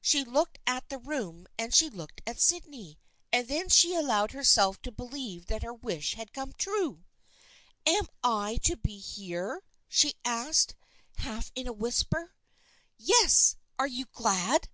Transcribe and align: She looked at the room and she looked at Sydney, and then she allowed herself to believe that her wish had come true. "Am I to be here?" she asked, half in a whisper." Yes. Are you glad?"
She 0.00 0.22
looked 0.22 0.60
at 0.64 0.90
the 0.90 0.98
room 0.98 1.48
and 1.58 1.74
she 1.74 1.90
looked 1.90 2.22
at 2.24 2.38
Sydney, 2.38 3.00
and 3.32 3.48
then 3.48 3.68
she 3.68 3.96
allowed 3.96 4.30
herself 4.30 4.80
to 4.82 4.92
believe 4.92 5.46
that 5.46 5.64
her 5.64 5.74
wish 5.74 6.14
had 6.14 6.32
come 6.32 6.52
true. 6.52 7.02
"Am 7.84 8.06
I 8.22 8.58
to 8.62 8.76
be 8.76 8.98
here?" 8.98 9.64
she 9.88 10.14
asked, 10.24 10.76
half 11.16 11.50
in 11.56 11.66
a 11.66 11.72
whisper." 11.72 12.36
Yes. 12.96 13.56
Are 13.76 13.88
you 13.88 14.04
glad?" 14.12 14.68